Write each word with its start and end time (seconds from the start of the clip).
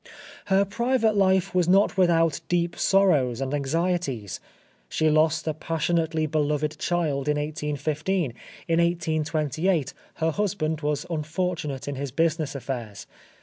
Her 0.45 0.65
private 0.65 1.15
life 1.15 1.53
was 1.53 1.67
not 1.69 1.95
without 1.95 2.41
deep 2.49 2.75
sorrows 2.75 3.39
and 3.39 3.53
anxieties. 3.53 4.39
She 4.89 5.11
lost 5.11 5.47
a 5.47 5.53
passionately 5.53 6.25
beloved 6.25 6.79
child 6.79 7.27
in 7.27 7.37
1815; 7.37 8.33
in 8.67 8.79
1828 8.79 9.93
her 10.15 10.31
husband 10.31 10.81
was 10.81 11.05
unfortunate 11.07 11.87
in 11.87 11.97
his 11.97 12.09
business 12.11 12.55
affairs. 12.55 13.05